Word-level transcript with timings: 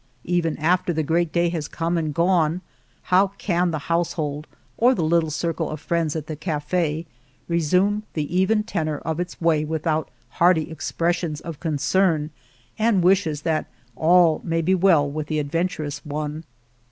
Even 0.25 0.57
after 0.57 0.91
the 0.91 1.03
great 1.03 1.31
day 1.31 1.49
has 1.49 1.67
come 1.67 1.95
and 1.95 2.11
gone, 2.11 2.61
how 3.13 3.27
can 3.37 3.69
the 3.69 3.77
household 3.85 4.47
or 4.75 4.95
the 4.95 5.03
little 5.03 5.29
circle 5.29 5.69
of 5.69 5.79
friends 5.79 6.15
at 6.15 6.25
the 6.25 6.35
caf6 6.35 7.05
resume 7.47 8.01
the 8.13 8.35
even 8.35 8.63
tenor 8.63 8.97
of 8.97 9.19
its 9.19 9.39
way 9.39 9.63
without 9.63 10.09
hearty 10.41 10.71
expressions 10.71 11.39
of 11.41 11.59
concern 11.59 12.31
and 12.79 13.03
wishes 13.03 13.43
that 13.43 13.67
all 13.95 14.41
may 14.43 14.63
be 14.63 14.73
well 14.73 15.07
with 15.07 15.27
the 15.27 15.37
adventurous 15.37 16.03
one 16.03 16.45